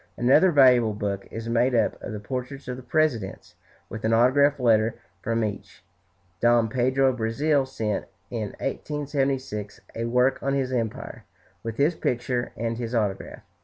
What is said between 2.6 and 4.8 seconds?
of the presidents, with an autograph